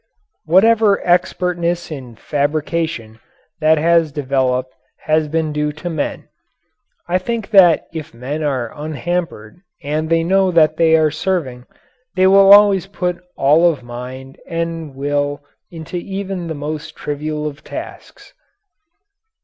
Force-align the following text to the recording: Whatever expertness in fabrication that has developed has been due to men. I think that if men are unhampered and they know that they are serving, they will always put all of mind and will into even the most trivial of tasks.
Whatever 0.45 0.99
expertness 1.05 1.91
in 1.91 2.15
fabrication 2.15 3.19
that 3.59 3.77
has 3.77 4.11
developed 4.11 4.73
has 5.01 5.27
been 5.27 5.53
due 5.53 5.71
to 5.73 5.91
men. 5.91 6.27
I 7.07 7.19
think 7.19 7.51
that 7.51 7.85
if 7.93 8.11
men 8.11 8.41
are 8.41 8.73
unhampered 8.75 9.59
and 9.83 10.09
they 10.09 10.23
know 10.23 10.49
that 10.49 10.77
they 10.77 10.95
are 10.95 11.11
serving, 11.11 11.67
they 12.15 12.25
will 12.25 12.51
always 12.51 12.87
put 12.87 13.21
all 13.37 13.69
of 13.71 13.83
mind 13.83 14.39
and 14.47 14.95
will 14.95 15.43
into 15.69 15.97
even 15.97 16.47
the 16.47 16.55
most 16.55 16.95
trivial 16.95 17.45
of 17.45 17.63
tasks. 17.63 18.33